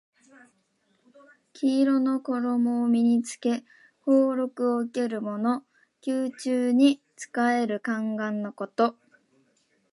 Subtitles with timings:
[1.53, 3.63] 黄色の衣を身に着け
[4.07, 5.63] 俸禄を受けるもの。
[6.03, 8.95] 宮中に仕える宦官のこと。